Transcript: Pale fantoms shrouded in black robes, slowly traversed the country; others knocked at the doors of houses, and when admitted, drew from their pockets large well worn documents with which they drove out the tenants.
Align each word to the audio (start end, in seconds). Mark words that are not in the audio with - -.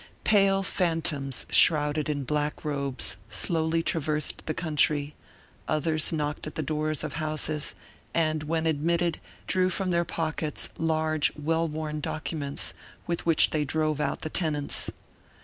Pale 0.23 0.63
fantoms 0.63 1.45
shrouded 1.51 2.09
in 2.09 2.23
black 2.23 2.65
robes, 2.65 3.17
slowly 3.29 3.83
traversed 3.83 4.43
the 4.47 4.53
country; 4.55 5.13
others 5.67 6.11
knocked 6.11 6.47
at 6.47 6.55
the 6.55 6.63
doors 6.63 7.03
of 7.03 7.13
houses, 7.21 7.75
and 8.11 8.41
when 8.45 8.65
admitted, 8.65 9.19
drew 9.45 9.69
from 9.69 9.91
their 9.91 10.03
pockets 10.03 10.69
large 10.79 11.31
well 11.35 11.67
worn 11.67 11.99
documents 11.99 12.73
with 13.05 13.27
which 13.27 13.51
they 13.51 13.63
drove 13.63 14.01
out 14.01 14.23
the 14.23 14.29
tenants. 14.31 14.89